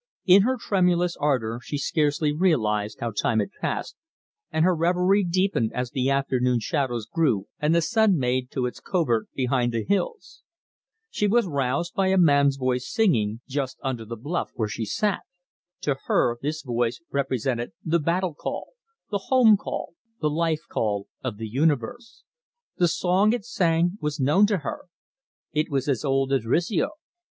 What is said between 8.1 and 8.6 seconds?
made